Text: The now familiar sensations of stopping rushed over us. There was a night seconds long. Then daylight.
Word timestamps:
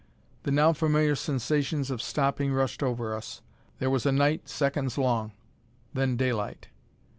The 0.41 0.51
now 0.51 0.73
familiar 0.73 1.15
sensations 1.15 1.91
of 1.91 2.01
stopping 2.01 2.51
rushed 2.51 2.81
over 2.81 3.13
us. 3.13 3.43
There 3.77 3.91
was 3.91 4.07
a 4.07 4.11
night 4.11 4.49
seconds 4.49 4.97
long. 4.97 5.31
Then 5.93 6.17
daylight. 6.17 6.69